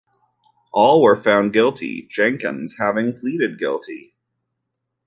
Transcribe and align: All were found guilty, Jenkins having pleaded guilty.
All 0.73 1.03
were 1.03 1.15
found 1.15 1.53
guilty, 1.53 2.07
Jenkins 2.09 2.77
having 2.79 3.15
pleaded 3.15 3.59
guilty. 3.59 4.15